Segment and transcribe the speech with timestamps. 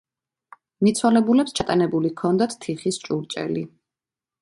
[0.87, 3.69] მიცვალებულებს ჩატანებული ჰქონდათ თიხის ჭურჭელი.